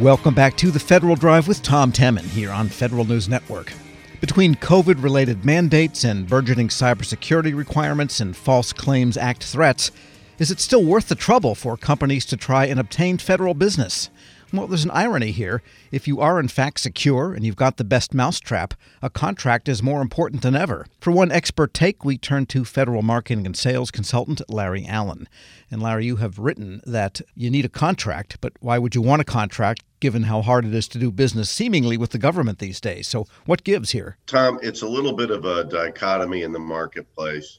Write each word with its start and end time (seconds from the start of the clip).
Welcome 0.00 0.34
back 0.34 0.56
to 0.56 0.72
the 0.72 0.80
Federal 0.80 1.14
Drive 1.14 1.46
with 1.46 1.62
Tom 1.62 1.92
Temin 1.92 2.24
here 2.24 2.50
on 2.50 2.68
Federal 2.68 3.04
News 3.04 3.28
Network. 3.28 3.72
Between 4.20 4.56
COVID 4.56 5.00
related 5.00 5.44
mandates 5.44 6.02
and 6.02 6.28
burgeoning 6.28 6.66
cybersecurity 6.66 7.56
requirements 7.56 8.18
and 8.18 8.36
False 8.36 8.72
Claims 8.72 9.16
Act 9.16 9.44
threats, 9.44 9.92
is 10.40 10.50
it 10.50 10.58
still 10.58 10.84
worth 10.84 11.06
the 11.06 11.14
trouble 11.14 11.54
for 11.54 11.76
companies 11.76 12.26
to 12.26 12.36
try 12.36 12.64
and 12.64 12.80
obtain 12.80 13.18
federal 13.18 13.54
business? 13.54 14.10
Well, 14.54 14.68
there's 14.68 14.84
an 14.84 14.92
irony 14.92 15.32
here. 15.32 15.62
If 15.90 16.06
you 16.06 16.20
are 16.20 16.38
in 16.38 16.46
fact 16.46 16.78
secure 16.78 17.34
and 17.34 17.44
you've 17.44 17.56
got 17.56 17.76
the 17.76 17.82
best 17.82 18.14
mousetrap, 18.14 18.74
a 19.02 19.10
contract 19.10 19.68
is 19.68 19.82
more 19.82 20.00
important 20.00 20.42
than 20.42 20.54
ever. 20.54 20.86
For 21.00 21.10
one 21.10 21.32
expert 21.32 21.74
take, 21.74 22.04
we 22.04 22.18
turn 22.18 22.46
to 22.46 22.64
federal 22.64 23.02
marketing 23.02 23.46
and 23.46 23.56
sales 23.56 23.90
consultant 23.90 24.40
Larry 24.48 24.86
Allen. 24.86 25.28
And 25.72 25.82
Larry, 25.82 26.06
you 26.06 26.16
have 26.16 26.38
written 26.38 26.82
that 26.86 27.20
you 27.34 27.50
need 27.50 27.64
a 27.64 27.68
contract, 27.68 28.36
but 28.40 28.52
why 28.60 28.78
would 28.78 28.94
you 28.94 29.02
want 29.02 29.22
a 29.22 29.24
contract 29.24 29.82
given 29.98 30.24
how 30.24 30.40
hard 30.40 30.64
it 30.64 30.72
is 30.72 30.86
to 30.88 30.98
do 31.00 31.10
business 31.10 31.50
seemingly 31.50 31.96
with 31.96 32.10
the 32.10 32.18
government 32.18 32.60
these 32.60 32.80
days? 32.80 33.08
So, 33.08 33.26
what 33.46 33.64
gives 33.64 33.90
here? 33.90 34.18
Tom, 34.26 34.60
it's 34.62 34.82
a 34.82 34.88
little 34.88 35.14
bit 35.14 35.32
of 35.32 35.44
a 35.44 35.64
dichotomy 35.64 36.42
in 36.44 36.52
the 36.52 36.60
marketplace 36.60 37.58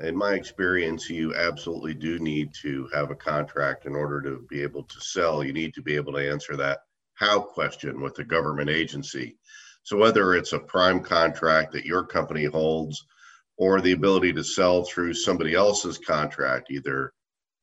in 0.00 0.16
my 0.16 0.34
experience, 0.34 1.10
you 1.10 1.34
absolutely 1.34 1.94
do 1.94 2.18
need 2.18 2.50
to 2.62 2.88
have 2.94 3.10
a 3.10 3.16
contract 3.16 3.86
in 3.86 3.96
order 3.96 4.20
to 4.22 4.46
be 4.48 4.62
able 4.62 4.84
to 4.84 5.00
sell. 5.00 5.42
You 5.42 5.52
need 5.52 5.74
to 5.74 5.82
be 5.82 5.96
able 5.96 6.12
to 6.12 6.30
answer 6.30 6.56
that 6.56 6.80
how 7.14 7.40
question 7.40 8.00
with 8.00 8.18
a 8.20 8.24
government 8.24 8.70
agency. 8.70 9.36
So, 9.82 9.96
whether 9.96 10.34
it's 10.34 10.52
a 10.52 10.60
prime 10.60 11.00
contract 11.00 11.72
that 11.72 11.84
your 11.84 12.04
company 12.04 12.44
holds 12.44 13.04
or 13.56 13.80
the 13.80 13.92
ability 13.92 14.32
to 14.34 14.44
sell 14.44 14.84
through 14.84 15.14
somebody 15.14 15.54
else's 15.54 15.98
contract, 15.98 16.70
either 16.70 17.12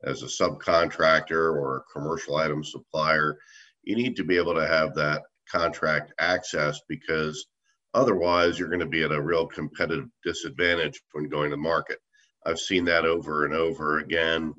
as 0.04 0.22
a 0.22 0.26
subcontractor 0.26 1.32
or 1.32 1.78
a 1.78 1.94
commercial 1.94 2.36
item 2.36 2.64
supplier, 2.64 3.38
you 3.84 3.96
need 3.96 4.18
to 4.18 4.26
be 4.26 4.38
able 4.38 4.56
to 4.56 4.68
have 4.68 4.94
that 4.96 5.22
contract 5.50 6.12
access 6.20 6.82
because 6.90 7.46
otherwise 7.94 8.60
you're 8.60 8.68
going 8.70 8.80
to 8.80 8.86
be 8.86 9.04
at 9.04 9.12
a 9.12 9.22
real 9.22 9.48
competitive 9.48 10.10
disadvantage 10.24 11.02
when 11.14 11.30
going 11.30 11.52
to 11.52 11.58
market. 11.58 12.00
I've 12.46 12.60
seen 12.60 12.86
that 12.86 13.06
over 13.06 13.46
and 13.46 13.54
over 13.54 14.00
again 14.00 14.54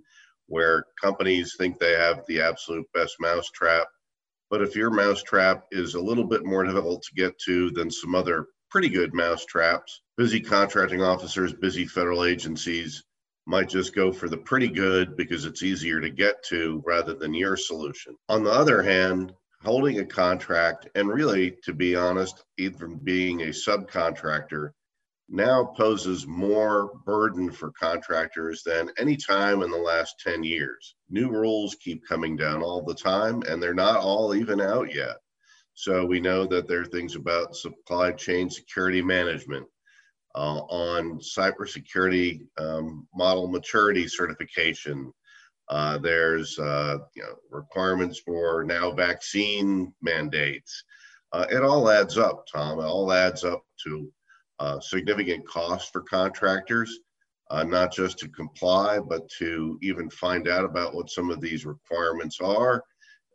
where 0.48 0.84
companies 1.02 1.54
think 1.56 1.78
they 1.78 1.92
have 1.92 2.22
the 2.26 2.40
absolute 2.40 2.86
best 2.94 3.16
mousetrap. 3.20 3.86
But 4.48 4.62
if 4.62 4.76
your 4.76 4.90
mousetrap 4.90 5.64
is 5.72 5.94
a 5.94 6.00
little 6.00 6.24
bit 6.24 6.44
more 6.44 6.64
difficult 6.64 7.02
to 7.02 7.14
get 7.14 7.38
to 7.46 7.70
than 7.72 7.90
some 7.90 8.14
other 8.14 8.46
pretty 8.70 8.88
good 8.88 9.12
mousetraps, 9.12 10.02
busy 10.16 10.40
contracting 10.40 11.02
officers, 11.02 11.52
busy 11.52 11.86
federal 11.86 12.24
agencies 12.24 13.02
might 13.46 13.68
just 13.68 13.94
go 13.94 14.12
for 14.12 14.28
the 14.28 14.36
pretty 14.36 14.68
good 14.68 15.16
because 15.16 15.44
it's 15.44 15.62
easier 15.62 16.00
to 16.00 16.10
get 16.10 16.42
to 16.44 16.82
rather 16.84 17.14
than 17.14 17.34
your 17.34 17.56
solution. 17.56 18.14
On 18.28 18.42
the 18.42 18.50
other 18.50 18.82
hand, 18.82 19.32
holding 19.62 19.98
a 20.00 20.06
contract, 20.06 20.88
and 20.94 21.08
really, 21.08 21.56
to 21.64 21.72
be 21.72 21.96
honest, 21.96 22.44
even 22.58 22.98
being 23.02 23.42
a 23.42 23.46
subcontractor, 23.46 24.70
now 25.28 25.64
poses 25.76 26.26
more 26.26 26.92
burden 27.04 27.50
for 27.50 27.72
contractors 27.72 28.62
than 28.62 28.90
any 28.98 29.16
time 29.16 29.62
in 29.62 29.70
the 29.70 29.76
last 29.76 30.20
10 30.20 30.44
years. 30.44 30.94
New 31.10 31.28
rules 31.28 31.74
keep 31.76 32.06
coming 32.06 32.36
down 32.36 32.62
all 32.62 32.82
the 32.82 32.94
time, 32.94 33.42
and 33.48 33.62
they're 33.62 33.74
not 33.74 33.96
all 33.96 34.34
even 34.34 34.60
out 34.60 34.94
yet. 34.94 35.16
So 35.74 36.06
we 36.06 36.20
know 36.20 36.46
that 36.46 36.68
there 36.68 36.80
are 36.82 36.86
things 36.86 37.16
about 37.16 37.56
supply 37.56 38.12
chain 38.12 38.48
security 38.48 39.02
management, 39.02 39.66
uh, 40.36 40.60
on 40.68 41.18
cybersecurity 41.18 42.46
um, 42.58 43.08
model 43.14 43.48
maturity 43.48 44.06
certification. 44.06 45.12
Uh, 45.68 45.98
there's 45.98 46.58
uh, 46.58 46.98
you 47.14 47.22
know, 47.22 47.34
requirements 47.50 48.20
for 48.20 48.62
now 48.62 48.92
vaccine 48.92 49.92
mandates. 50.02 50.84
Uh, 51.32 51.46
it 51.50 51.62
all 51.64 51.90
adds 51.90 52.18
up, 52.18 52.44
Tom. 52.52 52.78
It 52.78 52.84
all 52.84 53.10
adds 53.12 53.44
up 53.44 53.64
to 53.84 54.12
uh, 54.58 54.80
significant 54.80 55.46
cost 55.46 55.92
for 55.92 56.02
contractors, 56.02 57.00
uh, 57.50 57.62
not 57.62 57.92
just 57.92 58.18
to 58.18 58.28
comply, 58.28 58.98
but 58.98 59.28
to 59.38 59.78
even 59.82 60.10
find 60.10 60.48
out 60.48 60.64
about 60.64 60.94
what 60.94 61.10
some 61.10 61.30
of 61.30 61.40
these 61.40 61.66
requirements 61.66 62.40
are, 62.40 62.82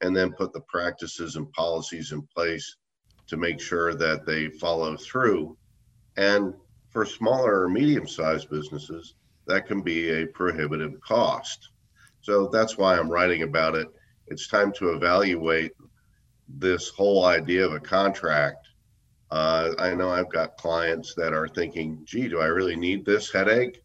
and 0.02 0.16
then 0.16 0.34
put 0.34 0.52
the 0.54 0.62
practices 0.62 1.36
and 1.36 1.52
policies 1.54 2.12
in 2.12 2.22
place 2.36 2.76
to 3.28 3.38
make 3.38 3.62
sure 3.62 3.94
that 3.94 4.26
they 4.26 4.50
follow 4.50 4.98
through. 4.98 5.58
And 6.18 6.54
for 6.90 7.06
smaller 7.06 7.62
or 7.62 7.70
medium 7.70 8.08
sized 8.08 8.50
businesses, 8.50 9.16
that 9.48 9.68
can 9.68 9.82
be 9.82 10.10
a 10.10 10.28
prohibitive 10.28 11.00
cost. 11.02 11.70
So 12.22 12.48
that's 12.48 12.78
why 12.78 12.98
I'm 12.98 13.10
writing 13.10 13.44
about 13.44 13.76
it. 13.76 13.88
It's 14.28 14.48
time 14.48 14.72
to 14.74 14.90
evaluate 14.90 15.72
this 16.48 16.90
whole 16.90 17.26
idea 17.26 17.66
of 17.66 17.74
a 17.74 17.80
contract 17.80 18.61
uh, 19.32 19.72
I 19.80 19.94
know 19.96 20.10
I've 20.10 20.30
got 20.30 20.58
clients 20.58 21.16
that 21.16 21.34
are 21.34 21.48
thinking, 21.48 22.02
gee, 22.04 22.28
do 22.28 22.40
I 22.40 22.48
really 22.48 22.76
need 22.76 23.06
this 23.06 23.32
headache? 23.32 23.82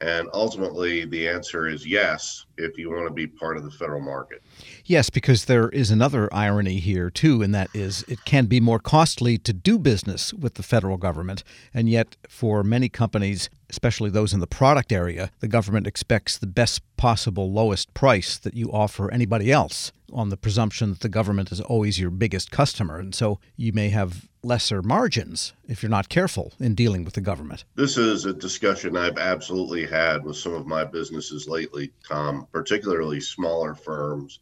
And 0.00 0.28
ultimately, 0.32 1.04
the 1.04 1.28
answer 1.28 1.66
is 1.66 1.84
yes, 1.84 2.46
if 2.56 2.78
you 2.78 2.88
want 2.88 3.08
to 3.08 3.12
be 3.12 3.26
part 3.26 3.56
of 3.56 3.64
the 3.64 3.70
federal 3.70 4.00
market. 4.00 4.42
Yes, 4.84 5.10
because 5.10 5.46
there 5.46 5.68
is 5.70 5.90
another 5.90 6.32
irony 6.32 6.78
here, 6.78 7.10
too, 7.10 7.42
and 7.42 7.52
that 7.52 7.68
is 7.74 8.04
it 8.06 8.24
can 8.24 8.46
be 8.46 8.60
more 8.60 8.78
costly 8.78 9.38
to 9.38 9.52
do 9.52 9.76
business 9.76 10.32
with 10.32 10.54
the 10.54 10.62
federal 10.62 10.98
government. 10.98 11.42
And 11.74 11.88
yet, 11.88 12.16
for 12.28 12.62
many 12.62 12.88
companies, 12.88 13.50
especially 13.68 14.08
those 14.08 14.32
in 14.32 14.38
the 14.38 14.46
product 14.46 14.92
area, 14.92 15.32
the 15.40 15.48
government 15.48 15.88
expects 15.88 16.38
the 16.38 16.46
best 16.46 16.80
possible 16.96 17.52
lowest 17.52 17.92
price 17.92 18.38
that 18.38 18.54
you 18.54 18.70
offer 18.70 19.10
anybody 19.10 19.50
else 19.50 19.90
on 20.12 20.28
the 20.28 20.36
presumption 20.36 20.90
that 20.90 21.00
the 21.00 21.08
government 21.08 21.52
is 21.52 21.60
always 21.60 21.98
your 21.98 22.10
biggest 22.10 22.50
customer. 22.50 22.98
And 22.98 23.14
so 23.14 23.38
you 23.56 23.72
may 23.72 23.90
have 23.90 24.28
lesser 24.42 24.82
margins 24.82 25.52
if 25.66 25.82
you're 25.82 25.90
not 25.90 26.08
careful 26.08 26.52
in 26.58 26.74
dealing 26.74 27.04
with 27.04 27.14
the 27.14 27.20
government. 27.20 27.64
This 27.74 27.96
is 27.96 28.24
a 28.24 28.32
discussion 28.32 28.96
I've 28.96 29.18
absolutely 29.18 29.86
had 29.86 30.24
with 30.24 30.36
some 30.36 30.54
of 30.54 30.66
my 30.66 30.84
businesses 30.84 31.48
lately, 31.48 31.92
Tom, 32.06 32.46
particularly 32.52 33.20
smaller 33.20 33.74
firms 33.74 34.40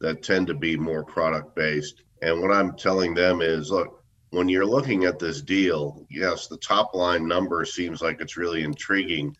that 0.00 0.22
tend 0.22 0.46
to 0.48 0.54
be 0.54 0.76
more 0.76 1.04
product 1.04 1.54
based. 1.54 2.02
And 2.22 2.40
what 2.40 2.52
I'm 2.52 2.76
telling 2.76 3.14
them 3.14 3.40
is 3.42 3.70
look, 3.70 4.02
when 4.30 4.48
you're 4.48 4.66
looking 4.66 5.04
at 5.04 5.18
this 5.18 5.40
deal, 5.40 6.06
yes, 6.10 6.48
the 6.48 6.56
top 6.56 6.94
line 6.94 7.28
number 7.28 7.64
seems 7.64 8.02
like 8.02 8.20
it's 8.20 8.36
really 8.36 8.64
intriguing, 8.64 9.36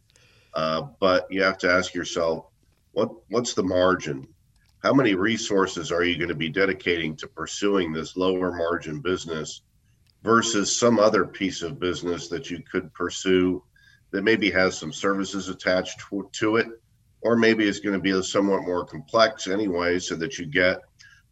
uh, 0.54 0.82
but 1.00 1.26
you 1.30 1.42
have 1.42 1.58
to 1.58 1.70
ask 1.70 1.94
yourself, 1.94 2.46
what 2.92 3.10
what's 3.28 3.54
the 3.54 3.62
margin? 3.62 4.28
How 4.84 4.92
many 4.92 5.14
resources 5.14 5.90
are 5.90 6.04
you 6.04 6.18
going 6.18 6.28
to 6.28 6.34
be 6.34 6.50
dedicating 6.50 7.16
to 7.16 7.26
pursuing 7.26 7.90
this 7.90 8.18
lower 8.18 8.54
margin 8.54 9.00
business 9.00 9.62
versus 10.22 10.78
some 10.78 10.98
other 10.98 11.24
piece 11.24 11.62
of 11.62 11.80
business 11.80 12.28
that 12.28 12.50
you 12.50 12.62
could 12.70 12.92
pursue 12.92 13.64
that 14.10 14.24
maybe 14.24 14.50
has 14.50 14.76
some 14.76 14.92
services 14.92 15.48
attached 15.48 16.02
to, 16.32 16.56
it, 16.56 16.66
or 17.22 17.34
maybe 17.34 17.66
it's 17.66 17.80
going 17.80 17.94
to 17.94 17.98
be 17.98 18.22
somewhat 18.22 18.64
more 18.64 18.84
complex 18.84 19.46
anyway, 19.46 19.98
so 19.98 20.16
that 20.16 20.38
you 20.38 20.44
get 20.44 20.80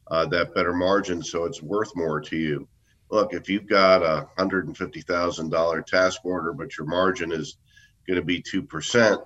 uh, 0.06 0.24
that 0.24 0.54
better 0.54 0.72
margin, 0.72 1.22
so 1.22 1.44
it's 1.44 1.62
worth 1.62 1.94
more 1.94 2.22
to 2.22 2.38
you. 2.38 2.66
Look, 3.10 3.34
if 3.34 3.50
you've 3.50 3.68
got 3.68 4.02
a 4.02 4.28
hundred 4.38 4.66
and 4.66 4.76
fifty 4.76 5.02
thousand 5.02 5.50
dollar 5.50 5.82
task 5.82 6.24
order, 6.24 6.54
but 6.54 6.78
your 6.78 6.86
margin 6.86 7.30
is 7.30 7.58
going 8.08 8.18
to 8.18 8.24
be 8.24 8.40
two 8.40 8.62
percent, 8.62 9.20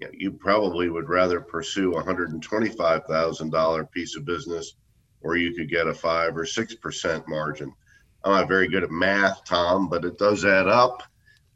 you, 0.00 0.06
know, 0.06 0.12
you 0.16 0.32
probably 0.32 0.88
would 0.88 1.08
rather 1.08 1.40
pursue 1.40 1.94
a 1.94 2.02
hundred 2.02 2.30
and 2.32 2.42
twenty 2.42 2.68
five 2.68 3.04
thousand 3.06 3.50
dollar 3.50 3.84
piece 3.84 4.16
of 4.16 4.24
business, 4.24 4.74
or 5.20 5.36
you 5.36 5.54
could 5.54 5.68
get 5.68 5.86
a 5.86 5.94
five 5.94 6.36
or 6.36 6.44
six 6.44 6.74
percent 6.74 7.28
margin. 7.28 7.72
I'm 8.24 8.32
not 8.32 8.48
very 8.48 8.68
good 8.68 8.82
at 8.82 8.90
math, 8.90 9.44
Tom, 9.44 9.88
but 9.88 10.04
it 10.04 10.18
does 10.18 10.44
add 10.44 10.66
up, 10.66 11.02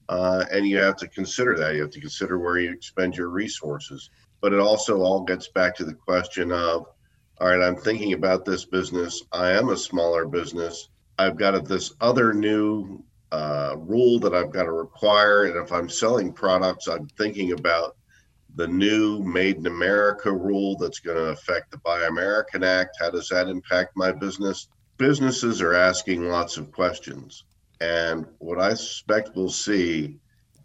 uh, 0.08 0.44
and 0.50 0.66
you 0.66 0.78
have 0.78 0.96
to 0.96 1.08
consider 1.08 1.56
that. 1.58 1.74
You 1.74 1.82
have 1.82 1.90
to 1.90 2.00
consider 2.00 2.38
where 2.38 2.58
you 2.58 2.70
expend 2.70 3.16
your 3.16 3.28
resources. 3.28 4.10
But 4.40 4.52
it 4.52 4.60
also 4.60 5.00
all 5.00 5.22
gets 5.22 5.48
back 5.48 5.76
to 5.76 5.84
the 5.84 5.94
question 5.94 6.50
of, 6.50 6.86
all 7.40 7.48
right, 7.48 7.62
I'm 7.62 7.76
thinking 7.76 8.12
about 8.12 8.44
this 8.44 8.64
business. 8.64 9.22
I 9.32 9.52
am 9.52 9.68
a 9.68 9.76
smaller 9.76 10.26
business 10.26 10.88
I've 11.18 11.36
got 11.36 11.64
this 11.64 11.92
other 12.00 12.32
new 12.32 13.02
uh, 13.30 13.76
rule 13.78 14.18
that 14.20 14.34
I've 14.34 14.52
got 14.52 14.64
to 14.64 14.72
require. 14.72 15.44
And 15.44 15.56
if 15.56 15.72
I'm 15.72 15.88
selling 15.88 16.32
products, 16.32 16.88
I'm 16.88 17.06
thinking 17.18 17.52
about 17.52 17.96
the 18.56 18.68
new 18.68 19.22
Made 19.22 19.56
in 19.56 19.66
America 19.66 20.32
rule 20.32 20.76
that's 20.76 21.00
going 21.00 21.16
to 21.16 21.30
affect 21.30 21.70
the 21.70 21.78
Buy 21.78 22.02
American 22.02 22.62
Act. 22.62 22.96
How 23.00 23.10
does 23.10 23.28
that 23.28 23.48
impact 23.48 23.96
my 23.96 24.12
business? 24.12 24.68
Businesses 24.98 25.60
are 25.62 25.74
asking 25.74 26.28
lots 26.28 26.56
of 26.56 26.70
questions. 26.70 27.44
And 27.80 28.26
what 28.38 28.60
I 28.60 28.74
suspect 28.74 29.34
we'll 29.34 29.50
see 29.50 30.18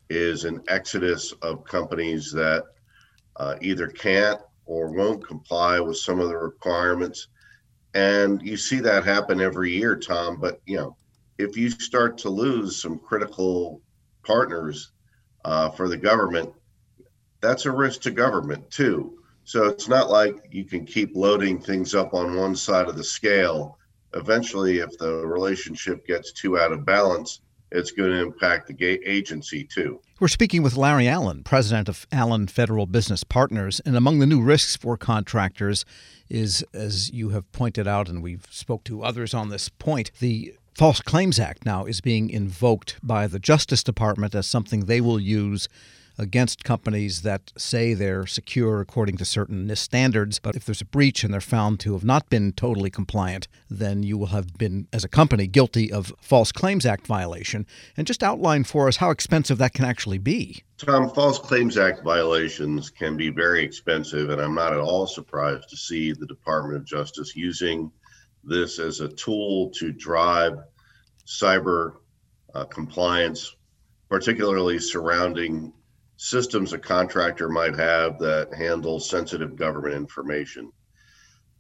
is 0.10 0.46
an 0.46 0.62
exodus 0.68 1.32
of 1.42 1.64
companies 1.66 2.32
that 2.32 2.64
uh, 3.38 3.56
either 3.62 3.88
can't 3.88 4.40
or 4.66 4.92
won't 4.92 5.26
comply 5.26 5.80
with 5.80 5.98
some 5.98 6.20
of 6.20 6.30
the 6.30 6.38
requirements 6.38 7.28
and 7.98 8.44
you 8.44 8.58
see 8.58 8.80
that 8.82 9.06
happen 9.06 9.42
every 9.42 9.72
year, 9.72 9.96
Tom. 9.96 10.40
But, 10.40 10.62
you 10.68 10.78
know, 10.78 10.96
if 11.40 11.58
you 11.58 11.72
start 11.72 12.18
to 12.20 12.30
lose 12.30 12.80
some 12.80 13.00
critical 13.00 13.82
partners 14.24 14.92
uh, 15.44 15.72
for 15.72 15.88
the 15.88 15.98
government, 15.98 16.52
that's 17.42 17.66
a 17.66 17.72
risk 17.72 18.02
to 18.02 18.12
government 18.12 18.70
too. 18.72 19.20
So 19.44 19.66
it's 19.66 19.88
not 19.88 20.10
like 20.10 20.36
you 20.52 20.66
can 20.66 20.86
keep 20.86 21.16
loading 21.16 21.60
things 21.60 21.96
up 21.96 22.14
on 22.14 22.36
one 22.36 22.56
side 22.56 22.90
of 22.90 22.98
the 22.98 23.04
scale 23.04 23.78
eventually, 24.14 24.80
if 24.80 24.98
the 24.98 25.26
relationship 25.26 26.06
gets 26.06 26.32
too 26.32 26.60
out 26.60 26.72
of 26.72 26.86
balance, 26.86 27.42
it's 27.72 27.92
going 27.92 28.12
to 28.12 28.22
impact 28.22 28.68
the 28.68 29.02
agency 29.06 29.64
too. 29.64 30.00
We're 30.20 30.30
speaking 30.30 30.64
with 30.64 30.76
Larry 30.76 31.08
Allen, 31.08 31.44
president 31.44 31.90
of 31.90 32.08
Allen 32.12 32.48
Federal 32.48 32.86
Business 32.86 33.24
Partners, 33.24 33.82
and 33.86 33.96
among 33.96 34.20
the 34.20 34.26
new 34.26 34.42
risks 34.42 34.76
for 34.76 34.98
contractors 34.98 35.86
is, 36.30 36.64
as 36.74 37.12
you 37.12 37.30
have 37.30 37.52
pointed 37.52 37.88
out, 37.88 38.10
and 38.10 38.24
we've 38.24 38.48
spoke 38.50 38.84
to 38.86 39.04
others 39.04 39.34
on 39.34 39.50
this 39.50 39.70
point, 39.70 40.12
the 40.20 40.56
False 40.76 41.02
Claims 41.02 41.40
Act 41.40 41.66
now 41.66 41.86
is 41.86 42.02
being 42.02 42.30
invoked 42.30 42.98
by 43.04 43.28
the 43.28 43.40
Justice 43.40 43.84
Department 43.84 44.34
as 44.34 44.48
something 44.48 44.86
they 44.86 45.02
will 45.02 45.20
use 45.20 45.68
against 46.18 46.64
companies 46.64 47.22
that 47.22 47.52
say 47.58 47.94
they're 47.94 48.26
secure 48.26 48.82
according 48.82 49.18
to 49.18 49.26
certain 49.26 49.68
NIST 49.68 49.78
standards. 49.78 50.40
But 50.40 50.56
if 50.56 50.66
there's 50.66 50.82
a 50.82 50.86
breach 50.86 51.24
and 51.24 51.34
they're 51.34 51.42
found 51.42 51.80
to 51.82 51.94
have 51.94 52.04
not 52.04 52.30
been 52.30 52.54
totally 52.54 52.90
compliant, 52.90 53.48
then 53.70 54.04
you 54.04 54.18
will 54.18 54.28
have 54.28 54.58
been, 54.58 54.88
as 54.92 55.04
a 55.04 55.10
company, 55.10 55.48
guilty 55.48 55.92
of 55.92 56.14
False 56.22 56.52
Claims 56.52 56.86
Act 56.86 57.06
violation. 57.06 57.66
And 57.96 58.08
just 58.08 58.24
outline 58.24 58.64
for 58.64 58.88
us 58.88 58.98
how 58.98 59.12
expensive 59.12 59.58
that 59.60 59.74
can 59.74 59.86
actually 59.86 60.18
be. 60.18 60.64
Tom, 60.78 61.10
False 61.10 61.40
Claims 61.40 61.78
Act 61.78 62.04
violations 62.04 62.90
can 62.90 63.18
be 63.18 63.30
very 63.30 63.64
expensive, 63.64 64.30
and 64.30 64.42
I'm 64.42 64.56
not 64.56 64.74
at 64.74 64.80
all 64.80 65.08
surprised 65.08 65.70
to 65.70 65.78
see 65.78 66.14
the 66.14 66.28
Department 66.28 66.78
of 66.78 66.86
Justice 66.86 67.36
using 67.36 67.92
this 68.44 68.80
as 68.80 69.02
a 69.02 69.10
tool 69.10 69.72
to 69.72 69.92
drive 69.92 70.54
cyber 71.26 71.96
uh, 72.54 72.66
compliance, 72.66 73.56
particularly 74.10 74.80
surrounding 74.80 75.74
systems 76.18 76.74
a 76.74 76.80
contractor 76.80 77.48
might 77.48 77.76
have 77.76 78.20
that 78.20 78.54
handle 78.54 79.00
sensitive 79.00 79.56
government 79.56 79.96
information. 79.96 80.72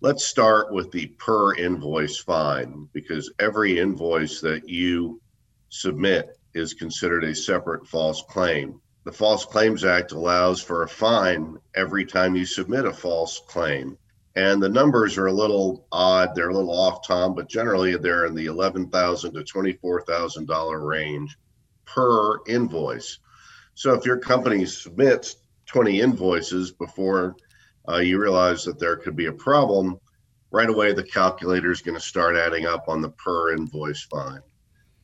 Let's 0.01 0.25
start 0.25 0.74
with 0.74 0.92
the 0.92 1.07
per 1.18 1.56
invoice 1.56 2.18
fine 2.18 2.89
because 2.92 3.31
every 3.39 3.80
invoice 3.80 4.42
that 4.42 4.68
you 4.68 5.21
submit 5.69 6.38
is 6.54 6.74
considered 6.74 7.24
a 7.24 7.36
separate 7.36 7.88
false 7.88 8.24
claim. 8.30 8.81
The 9.06 9.12
False 9.12 9.45
Claims 9.45 9.86
Act 9.86 10.12
allows 10.12 10.62
for 10.62 10.83
a 10.83 10.88
fine 10.88 11.57
every 11.75 12.06
time 12.06 12.36
you 12.36 12.45
submit 12.45 12.86
a 12.86 12.92
false 12.92 13.42
claim. 13.48 13.98
And 14.36 14.62
the 14.62 14.69
numbers 14.69 15.18
are 15.18 15.27
a 15.27 15.33
little 15.33 15.88
odd. 15.92 16.36
They're 16.36 16.50
a 16.50 16.53
little 16.53 16.77
off, 16.77 17.07
Tom, 17.07 17.33
but 17.33 17.48
generally 17.48 17.95
they're 17.95 18.25
in 18.25 18.36
the 18.36 18.48
11,000 18.48 19.33
to 19.33 19.39
$24,000 19.42 20.86
range 20.86 21.38
per 21.86 22.44
invoice. 22.48 23.19
So 23.77 23.94
if 23.94 24.07
your 24.07 24.18
company 24.18 24.65
submits 24.65 25.35
20 25.68 26.01
invoices 26.01 26.71
before 26.71 27.35
uh, 27.88 27.97
you 27.97 28.19
realize 28.19 28.63
that 28.63 28.79
there 28.79 28.95
could 28.95 29.15
be 29.15 29.27
a 29.27 29.31
problem, 29.31 30.00
right 30.50 30.68
away 30.68 30.94
the 30.94 31.03
calculator 31.03 31.69
is 31.69 31.83
going 31.83 31.94
to 31.94 32.03
start 32.03 32.35
adding 32.35 32.65
up 32.65 32.85
on 32.89 33.03
the 33.03 33.12
per 33.12 33.53
invoice 33.53 34.01
fine. 34.01 34.41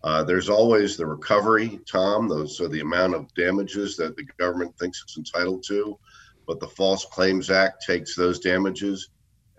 Uh, 0.04 0.24
there's 0.24 0.50
always 0.50 0.98
the 0.98 1.06
recovery, 1.06 1.82
Tom. 1.88 2.28
Those 2.28 2.60
are 2.62 2.68
the 2.68 2.80
amount 2.80 3.14
of 3.14 3.32
damages 3.36 3.96
that 3.98 4.16
the 4.16 4.26
government 4.40 4.76
thinks 4.80 5.04
it's 5.04 5.20
entitled 5.20 5.64
to, 5.68 6.00
but 6.48 6.60
the 6.60 6.68
False 6.68 7.06
Claims 7.06 7.52
Act 7.52 7.86
takes 7.86 8.16
those 8.16 8.40
damages 8.40 9.10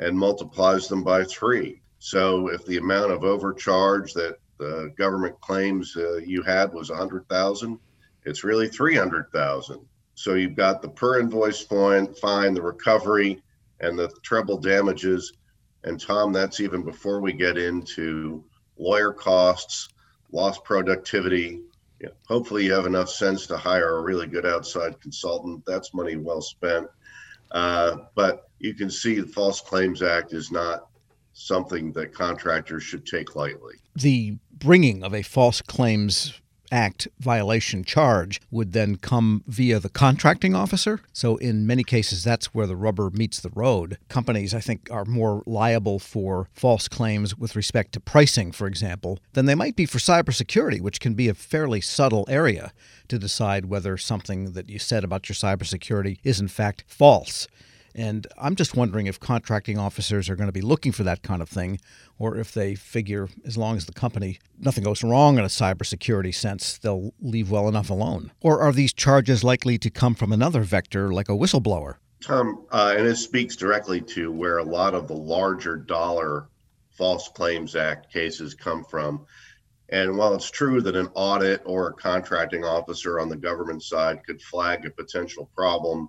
and 0.01 0.19
multiplies 0.19 0.89
them 0.89 1.05
by 1.05 1.23
three. 1.23 1.81
So 2.01 2.49
if 2.49 2.67
the 2.67 2.79
amount 2.79 3.13
of 3.13 3.23
overcharge 3.23 4.13
that 4.15 4.39
the 4.59 4.93
government 4.99 5.41
claims 5.41 5.97
uh, 5.97 6.17
you 6.17 6.43
had 6.43 6.73
was 6.73 6.91
100,000, 6.91 7.79
it's 8.25 8.45
really 8.45 8.69
300,000. 8.69 9.81
So 10.15 10.35
you've 10.35 10.57
got 10.57 10.81
the 10.81 10.89
per 10.89 11.21
invoice 11.21 11.61
fine, 11.61 12.15
fine, 12.15 12.55
the 12.55 12.63
recovery, 12.63 13.43
and 13.81 13.99
the 13.99 14.09
treble 14.23 14.59
damages. 14.59 15.33
And 15.83 16.01
Tom, 16.01 16.33
that's 16.33 16.61
even 16.61 16.83
before 16.83 17.21
we 17.21 17.33
get 17.33 17.59
into 17.59 18.45
lawyer 18.79 19.13
costs, 19.13 19.89
lost 20.33 20.65
productivity. 20.65 21.61
Hopefully, 22.29 22.65
you 22.67 22.73
have 22.73 22.87
enough 22.87 23.09
sense 23.09 23.47
to 23.47 23.57
hire 23.57 23.97
a 23.97 24.03
really 24.03 24.27
good 24.27 24.45
outside 24.45 25.01
consultant. 25.01 25.65
That's 25.67 25.95
money 25.95 26.17
well 26.17 26.43
spent. 26.43 26.87
Uh, 27.51 27.97
but 28.15 28.49
you 28.59 28.75
can 28.75 28.91
see 28.91 29.21
the 29.21 29.27
False 29.27 29.61
Claims 29.61 30.03
Act 30.03 30.33
is 30.33 30.51
not 30.51 30.89
something 31.33 31.93
that 31.93 32.13
contractors 32.13 32.83
should 32.83 33.07
take 33.07 33.37
lightly. 33.37 33.75
The 33.95 34.39
bringing 34.53 35.03
of 35.03 35.15
a 35.15 35.23
false 35.23 35.63
claims 35.63 36.41
Act 36.73 37.09
violation 37.19 37.85
charge 37.85 38.41
would 38.51 38.73
then 38.73 38.97
come 38.97 39.43
via 39.47 39.79
the 39.79 39.89
contracting 39.89 40.55
officer. 40.55 41.01
So, 41.13 41.37
in 41.37 41.67
many 41.67 41.85
cases, 41.85 42.25
that's 42.25 42.55
where 42.55 42.67
the 42.67 42.77
rubber 42.77 43.11
meets 43.11 43.41
the 43.41 43.51
road. 43.51 43.99
Companies, 44.09 44.55
I 44.55 44.61
think, 44.61 44.89
are 44.91 45.05
more 45.05 45.43
liable 45.47 45.99
for 45.99 46.49
false 46.53 46.89
claims 46.89 47.37
with 47.37 47.57
respect 47.57 47.93
to 47.93 48.01
pricing, 48.01 48.53
for 48.53 48.67
example, 48.67 49.19
than 49.35 49.47
they 49.47 49.55
might 49.55 49.77
be 49.77 49.87
for 49.87 49.99
cybersecurity, 49.99 50.81
which 50.81 51.01
can 51.01 51.15
be 51.15 51.29
a 51.29 51.35
fairly 51.35 51.81
subtle 51.81 52.25
area 52.29 52.73
to 53.09 53.19
decide 53.19 53.67
whether 53.67 53.97
something 53.97 54.53
that 54.53 54.69
you 54.69 54.79
said 54.79 55.05
about 55.05 55.29
your 55.29 55.35
cybersecurity 55.35 56.19
is 56.25 56.41
in 56.41 56.49
fact 56.49 56.85
false. 56.87 57.47
And 57.95 58.27
I'm 58.37 58.57
just 58.57 58.77
wondering 58.77 59.07
if 59.07 59.21
contracting 59.21 59.79
officers 59.79 60.29
are 60.29 60.35
going 60.35 60.49
to 60.49 60.53
be 60.53 60.61
looking 60.61 60.91
for 60.91 61.05
that 61.05 61.23
kind 61.23 61.41
of 61.41 61.49
thing, 61.49 61.79
or 62.19 62.37
if 62.37 62.53
they 62.53 62.75
figure 62.75 63.29
as 63.45 63.57
long 63.57 63.77
as 63.77 63.87
the 63.87 63.93
company, 63.93 64.41
nothing 64.59 64.83
goes 64.83 65.05
wrong 65.05 65.39
in 65.39 65.45
a 65.45 65.49
cybersecurity 65.49 66.35
sense, 66.35 66.79
they'll 66.79 67.15
leave 67.21 67.51
well 67.51 67.69
enough 67.69 67.91
alone. 67.91 68.33
Or 68.41 68.61
are 68.61 68.73
these 68.73 68.93
charges 68.93 69.45
likely 69.45 69.79
to 69.79 69.91
come 69.91 70.15
from 70.15 70.33
another 70.33 70.63
vector, 70.63 71.13
like 71.13 71.29
a 71.29 71.33
whistleblower? 71.33 71.97
Tom, 72.21 72.67
uh, 72.73 72.95
and 72.97 73.07
it 73.07 73.17
speaks 73.17 73.55
directly 73.55 74.01
to 74.01 74.33
where 74.33 74.59
a 74.59 74.65
lot 74.65 74.95
of 74.95 75.07
the 75.07 75.15
larger 75.15 75.77
dollar 75.77 76.49
False 76.91 77.29
Claims 77.29 77.77
Act 77.77 78.13
cases 78.13 78.55
come 78.55 78.85
from. 78.85 79.27
And 79.91 80.17
while 80.17 80.35
it's 80.35 80.51
true 80.51 80.81
that 80.81 80.97
an 80.97 81.11
audit 81.15 81.61
or 81.65 81.89
a 81.89 81.93
contracting 81.93 82.65
officer 82.65 83.21
on 83.21 83.29
the 83.29 83.37
government 83.37 83.83
side 83.83 84.25
could 84.25 84.41
flag 84.41 84.87
a 84.87 84.91
potential 84.91 85.51
problem, 85.55 86.09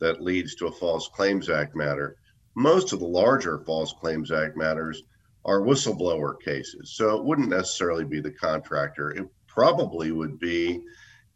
that 0.00 0.22
leads 0.22 0.54
to 0.56 0.66
a 0.66 0.72
False 0.72 1.08
Claims 1.08 1.48
Act 1.48 1.74
matter. 1.74 2.16
Most 2.54 2.92
of 2.92 3.00
the 3.00 3.06
larger 3.06 3.58
False 3.58 3.92
Claims 3.92 4.30
Act 4.30 4.56
matters 4.56 5.02
are 5.44 5.60
whistleblower 5.60 6.40
cases. 6.40 6.94
So 6.96 7.16
it 7.16 7.24
wouldn't 7.24 7.48
necessarily 7.48 8.04
be 8.04 8.20
the 8.20 8.32
contractor. 8.32 9.10
It 9.10 9.26
probably 9.46 10.10
would 10.10 10.38
be 10.38 10.82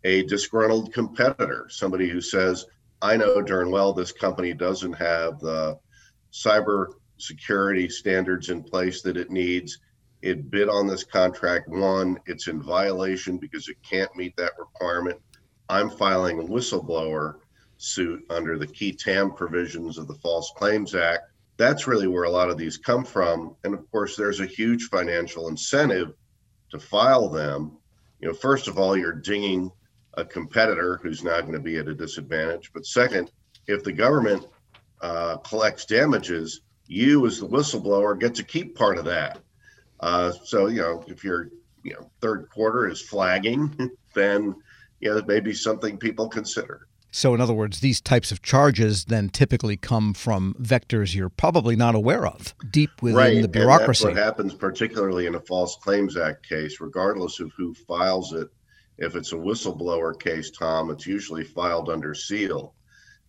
a 0.04 0.24
disgruntled 0.24 0.92
competitor, 0.92 1.66
somebody 1.68 2.08
who 2.08 2.20
says, 2.20 2.66
I 3.02 3.16
know 3.16 3.40
darn 3.42 3.70
well 3.70 3.92
this 3.92 4.12
company 4.12 4.52
doesn't 4.52 4.94
have 4.94 5.40
the 5.40 5.78
cyber 6.32 6.86
security 7.18 7.88
standards 7.88 8.50
in 8.50 8.62
place 8.62 9.02
that 9.02 9.16
it 9.16 9.30
needs. 9.30 9.78
It 10.22 10.50
bid 10.50 10.68
on 10.68 10.86
this 10.86 11.04
contract, 11.04 11.68
one, 11.68 12.18
it's 12.26 12.48
in 12.48 12.62
violation 12.62 13.38
because 13.38 13.68
it 13.68 13.76
can't 13.88 14.14
meet 14.16 14.36
that 14.36 14.52
requirement. 14.58 15.18
I'm 15.68 15.88
filing 15.88 16.40
a 16.40 16.44
whistleblower 16.44 17.36
suit 17.80 18.22
under 18.28 18.58
the 18.58 18.66
qui 18.66 18.92
tam 18.92 19.32
provisions 19.32 19.96
of 19.96 20.06
the 20.06 20.14
False 20.14 20.52
Claims 20.56 20.94
Act. 20.94 21.32
That's 21.56 21.86
really 21.86 22.06
where 22.06 22.24
a 22.24 22.30
lot 22.30 22.50
of 22.50 22.58
these 22.58 22.76
come 22.76 23.04
from. 23.04 23.56
And 23.64 23.74
of 23.74 23.90
course, 23.90 24.16
there's 24.16 24.40
a 24.40 24.46
huge 24.46 24.84
financial 24.84 25.48
incentive 25.48 26.12
to 26.70 26.78
file 26.78 27.28
them. 27.28 27.78
You 28.20 28.28
know, 28.28 28.34
first 28.34 28.68
of 28.68 28.78
all, 28.78 28.96
you're 28.96 29.12
dinging 29.12 29.72
a 30.14 30.24
competitor 30.24 31.00
who's 31.02 31.24
not 31.24 31.42
going 31.42 31.54
to 31.54 31.60
be 31.60 31.78
at 31.78 31.88
a 31.88 31.94
disadvantage. 31.94 32.70
But 32.72 32.84
second, 32.84 33.30
if 33.66 33.82
the 33.82 33.92
government 33.92 34.46
uh, 35.00 35.38
collects 35.38 35.86
damages, 35.86 36.60
you 36.86 37.26
as 37.26 37.40
the 37.40 37.48
whistleblower 37.48 38.18
get 38.18 38.34
to 38.34 38.44
keep 38.44 38.76
part 38.76 38.98
of 38.98 39.06
that. 39.06 39.38
Uh, 40.00 40.32
so, 40.44 40.66
you 40.66 40.82
know, 40.82 41.02
if 41.06 41.24
your 41.24 41.50
you 41.82 41.94
know 41.94 42.10
third 42.20 42.48
quarter 42.50 42.88
is 42.88 43.00
flagging, 43.00 43.90
then 44.14 44.54
you 45.00 45.10
know 45.10 45.16
it 45.16 45.26
may 45.26 45.40
be 45.40 45.54
something 45.54 45.96
people 45.96 46.28
consider. 46.28 46.88
So, 47.12 47.34
in 47.34 47.40
other 47.40 47.52
words, 47.52 47.80
these 47.80 48.00
types 48.00 48.30
of 48.30 48.40
charges 48.40 49.06
then 49.06 49.30
typically 49.30 49.76
come 49.76 50.14
from 50.14 50.54
vectors 50.60 51.14
you're 51.14 51.28
probably 51.28 51.74
not 51.74 51.94
aware 51.94 52.26
of, 52.26 52.54
deep 52.70 53.02
within 53.02 53.16
right. 53.16 53.42
the 53.42 53.48
bureaucracy. 53.48 54.06
And 54.06 54.16
that's 54.16 54.20
what 54.20 54.24
happens, 54.24 54.54
particularly 54.54 55.26
in 55.26 55.34
a 55.34 55.40
False 55.40 55.76
Claims 55.76 56.16
Act 56.16 56.48
case, 56.48 56.80
regardless 56.80 57.40
of 57.40 57.50
who 57.56 57.74
files 57.74 58.32
it. 58.32 58.48
If 58.98 59.16
it's 59.16 59.32
a 59.32 59.36
whistleblower 59.36 60.18
case, 60.20 60.50
Tom, 60.50 60.90
it's 60.90 61.06
usually 61.06 61.42
filed 61.42 61.88
under 61.88 62.14
seal. 62.14 62.74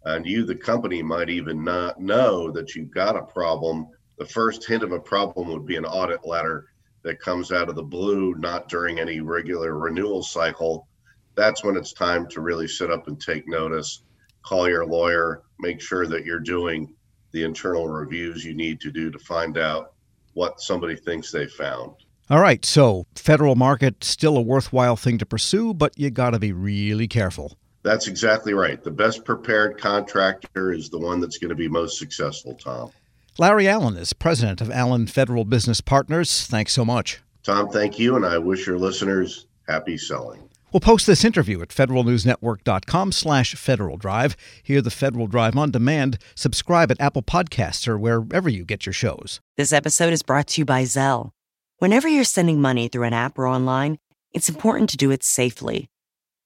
And 0.04 0.26
you, 0.26 0.46
the 0.46 0.56
company, 0.56 1.02
might 1.02 1.30
even 1.30 1.64
not 1.64 2.00
know 2.00 2.52
that 2.52 2.76
you've 2.76 2.92
got 2.92 3.16
a 3.16 3.24
problem. 3.24 3.88
The 4.18 4.26
first 4.26 4.68
hint 4.68 4.84
of 4.84 4.92
a 4.92 5.00
problem 5.00 5.50
would 5.50 5.66
be 5.66 5.78
an 5.78 5.86
audit 5.86 6.26
letter 6.26 6.68
that 7.04 7.20
comes 7.20 7.52
out 7.52 7.70
of 7.70 7.76
the 7.76 7.84
blue, 7.84 8.36
not 8.36 8.70
during 8.70 9.00
any 9.00 9.22
regular 9.22 9.78
renewal 9.78 10.22
cycle 10.22 10.88
that's 11.36 11.64
when 11.64 11.76
it's 11.76 11.94
time 11.94 12.28
to 12.30 12.42
really 12.42 12.68
sit 12.68 12.92
up 12.92 13.08
and 13.08 13.20
take 13.20 13.48
notice, 13.48 14.04
call 14.44 14.68
your 14.68 14.86
lawyer, 14.86 15.44
make 15.60 15.82
sure 15.82 16.08
that 16.08 16.26
you're 16.26 16.40
doing 16.40 16.94
the 17.32 17.44
internal 17.44 17.88
reviews 17.88 18.44
you 18.44 18.54
need 18.54 18.82
to 18.82 18.92
do 18.92 19.10
to 19.10 19.20
find 19.20 19.58
out 19.58 19.94
what 20.34 20.60
somebody 20.60 20.96
thinks 20.96 21.32
they 21.32 21.48
found. 21.48 21.92
All 22.30 22.40
right, 22.40 22.64
so 22.64 23.06
federal 23.16 23.56
market 23.56 24.04
still 24.04 24.38
a 24.38 24.42
worthwhile 24.42 24.96
thing 24.96 25.18
to 25.18 25.26
pursue, 25.26 25.74
but 25.74 25.98
you 25.98 26.10
got 26.10 26.32
to 26.32 26.40
be 26.40 26.54
really 26.54 27.08
careful. 27.08 27.58
That's 27.84 28.08
exactly 28.08 28.54
right. 28.54 28.82
The 28.82 28.92
best 28.92 29.26
prepared 29.26 29.78
contractor 29.78 30.72
is 30.72 30.90
the 30.90 31.00
one 31.00 31.20
that's 31.20 31.38
going 31.38 31.50
to 31.50 31.56
be 31.56 31.68
most 31.68 31.98
successful, 31.98 32.56
Tom. 32.56 32.92
Larry 33.38 33.68
Allen 33.68 33.98
is 33.98 34.14
president 34.14 34.62
of 34.62 34.70
Allen 34.70 35.08
Federal 35.08 35.46
Business 35.46 35.82
Partners. 35.82 36.46
Thanks 36.46 36.74
so 36.74 36.86
much. 36.86 37.22
Tom, 37.44 37.70
thank 37.70 37.98
you, 37.98 38.16
and 38.16 38.26
I 38.26 38.38
wish 38.38 38.68
your 38.68 38.78
listeners 38.78 39.48
happy 39.68 39.98
selling. 39.98 40.48
We'll 40.72 40.80
post 40.80 41.06
this 41.06 41.26
interview 41.26 41.62
at 41.62 41.70
federalnewsnetwork.com 41.70 43.12
slash 43.12 43.56
Federal 43.56 43.98
Drive. 43.98 44.38
Hear 44.64 44.82
the 44.82 44.90
Federal 44.90 45.28
Drive 45.28 45.58
on 45.58 45.72
demand. 45.72 46.18
Subscribe 46.34 46.90
at 46.92 47.02
Apple 47.02 47.24
Podcasts 47.24 47.90
or 47.90 47.98
wherever 47.98 48.48
you 48.48 48.64
get 48.64 48.86
your 48.86 48.94
shows. 48.94 49.42
This 49.58 49.74
episode 49.74 50.14
is 50.14 50.24
brought 50.24 50.48
to 50.48 50.62
you 50.62 50.66
by 50.66 50.84
Zelle. 50.84 51.32
Whenever 51.80 52.08
you're 52.08 52.24
sending 52.24 52.62
money 52.62 52.88
through 52.88 53.04
an 53.04 53.14
app 53.14 53.38
or 53.38 53.48
online, 53.48 53.98
it's 54.32 54.48
important 54.48 54.90
to 54.92 54.98
do 54.98 55.12
it 55.12 55.24
safely. 55.24 55.90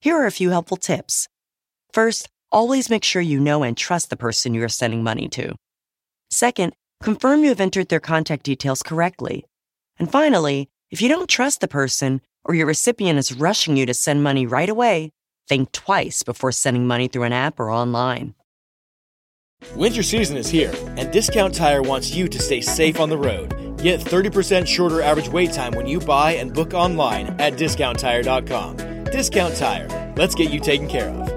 Here 0.01 0.15
are 0.15 0.25
a 0.25 0.31
few 0.31 0.49
helpful 0.49 0.77
tips. 0.77 1.27
First, 1.93 2.29
always 2.51 2.89
make 2.89 3.03
sure 3.03 3.21
you 3.21 3.39
know 3.39 3.61
and 3.61 3.77
trust 3.77 4.09
the 4.09 4.17
person 4.17 4.55
you 4.55 4.63
are 4.63 4.69
sending 4.69 5.03
money 5.03 5.27
to. 5.29 5.55
Second, 6.31 6.73
confirm 7.03 7.43
you 7.43 7.49
have 7.49 7.61
entered 7.61 7.89
their 7.89 7.99
contact 7.99 8.43
details 8.43 8.81
correctly. 8.81 9.45
And 9.99 10.11
finally, 10.11 10.69
if 10.89 10.99
you 10.99 11.09
don't 11.09 11.29
trust 11.29 11.61
the 11.61 11.67
person 11.67 12.21
or 12.45 12.55
your 12.55 12.67
recipient 12.67 13.19
is 13.19 13.33
rushing 13.33 13.75
you 13.75 13.85
to 13.85 13.93
send 13.93 14.23
money 14.23 14.45
right 14.45 14.69
away, 14.69 15.11
think 15.49 15.71
twice 15.71 16.23
before 16.23 16.51
sending 16.51 16.87
money 16.87 17.07
through 17.07 17.23
an 17.23 17.33
app 17.33 17.59
or 17.59 17.69
online. 17.69 18.35
Winter 19.75 20.03
season 20.03 20.37
is 20.37 20.47
here, 20.47 20.71
and 20.95 21.11
Discount 21.11 21.53
Tire 21.53 21.81
wants 21.81 22.13
you 22.13 22.27
to 22.27 22.39
stay 22.39 22.61
safe 22.61 22.99
on 22.99 23.09
the 23.09 23.17
road. 23.17 23.49
Get 23.81 23.99
30% 23.99 24.67
shorter 24.67 25.01
average 25.01 25.27
wait 25.27 25.51
time 25.51 25.73
when 25.73 25.87
you 25.87 25.99
buy 25.99 26.33
and 26.33 26.53
book 26.53 26.73
online 26.73 27.27
at 27.39 27.53
discounttire.com. 27.53 29.05
Discount 29.05 29.55
Tire, 29.55 30.13
let's 30.15 30.35
get 30.35 30.51
you 30.51 30.59
taken 30.59 30.87
care 30.87 31.09
of. 31.09 31.34